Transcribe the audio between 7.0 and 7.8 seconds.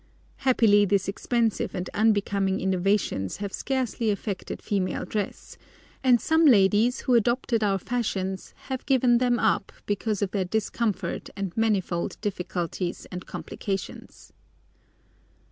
who adopted our